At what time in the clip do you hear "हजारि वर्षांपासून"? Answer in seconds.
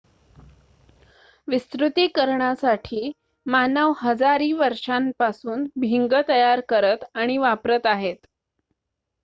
3.97-5.65